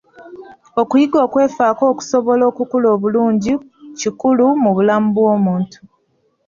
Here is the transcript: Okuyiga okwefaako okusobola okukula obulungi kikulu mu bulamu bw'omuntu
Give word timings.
Okuyiga 0.81 1.17
okwefaako 1.25 1.83
okusobola 1.91 2.43
okukula 2.51 2.87
obulungi 2.95 3.53
kikulu 3.99 4.45
mu 4.61 4.69
bulamu 4.75 5.07
bw'omuntu 5.15 5.79